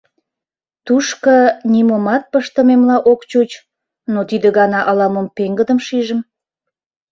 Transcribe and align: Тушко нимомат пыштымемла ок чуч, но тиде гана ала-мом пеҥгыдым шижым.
Тушко 0.85 1.35
нимомат 1.71 2.23
пыштымемла 2.31 2.97
ок 3.11 3.21
чуч, 3.29 3.49
но 4.13 4.19
тиде 4.29 4.49
гана 4.57 4.79
ала-мом 4.89 5.27
пеҥгыдым 5.37 5.79
шижым. 5.87 6.19